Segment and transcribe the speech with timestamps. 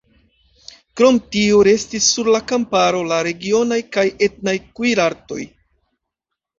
[1.01, 5.43] Krom tio restis sur la kamparo la regionaj kaj etnaj kuirartoj.